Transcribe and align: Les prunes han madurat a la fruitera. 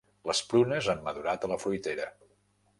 Les 0.29 0.39
prunes 0.53 0.89
han 0.95 1.05
madurat 1.09 1.47
a 1.49 1.53
la 1.53 1.61
fruitera. 1.67 2.11